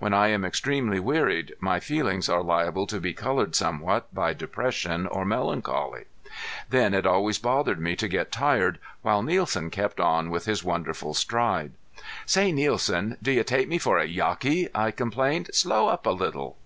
When 0.00 0.12
I 0.12 0.30
am 0.30 0.44
extremely 0.44 0.98
wearied 0.98 1.54
my 1.60 1.78
feelings 1.78 2.28
are 2.28 2.42
liable 2.42 2.88
to 2.88 2.98
be 2.98 3.14
colored 3.14 3.54
somewhat 3.54 4.12
by 4.12 4.32
depression 4.34 5.06
or 5.06 5.24
melancholy. 5.24 6.06
Then 6.68 6.92
it 6.92 7.06
always 7.06 7.38
bothered 7.38 7.78
me 7.78 7.94
to 7.94 8.08
get 8.08 8.32
tired 8.32 8.80
while 9.02 9.22
Nielsen 9.22 9.70
kept 9.70 10.00
on 10.00 10.28
with 10.28 10.46
his 10.46 10.64
wonderful 10.64 11.14
stride. 11.14 11.70
"Say, 12.26 12.50
Nielsen, 12.50 13.16
do 13.22 13.30
you 13.30 13.44
take 13.44 13.68
me 13.68 13.78
for 13.78 13.96
a 13.96 14.06
Yaqui?" 14.08 14.68
I 14.74 14.90
complained. 14.90 15.50
"Slow 15.52 15.86
up 15.86 16.04
a 16.04 16.10
little." 16.10 16.56